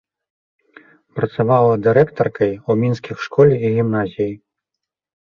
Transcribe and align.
Працавала 1.19 1.73
дырэктаркай 1.89 2.51
у 2.57 2.71
мінскіх 2.83 3.17
школе 3.29 3.55
і 3.65 3.75
гімназіі. 3.79 4.31